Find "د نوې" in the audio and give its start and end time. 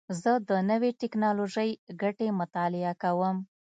0.49-0.91